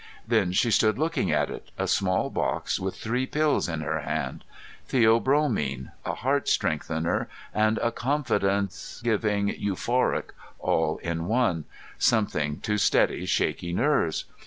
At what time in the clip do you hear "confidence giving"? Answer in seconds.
7.91-9.49